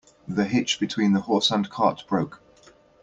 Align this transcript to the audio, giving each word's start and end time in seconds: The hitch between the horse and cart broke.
The 0.27 0.45
hitch 0.45 0.79
between 0.79 1.13
the 1.13 1.19
horse 1.19 1.51
and 1.51 1.69
cart 1.69 2.05
broke. 2.07 2.41